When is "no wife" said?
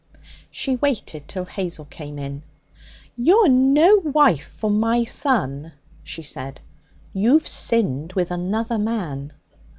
3.49-4.55